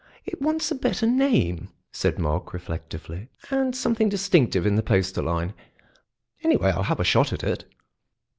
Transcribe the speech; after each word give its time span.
"It 0.25 0.41
wants 0.41 0.71
a 0.71 0.73
better 0.73 1.05
name," 1.05 1.69
said 1.91 2.17
Mark 2.17 2.53
reflectively, 2.53 3.29
"and 3.51 3.75
something 3.75 4.09
distinctive 4.09 4.65
in 4.65 4.73
the 4.73 4.81
poster 4.81 5.21
line. 5.21 5.53
Anyway, 6.41 6.71
I'll 6.71 6.81
have 6.81 6.99
a 6.99 7.03
shot 7.03 7.31
at 7.31 7.43
it." 7.43 7.65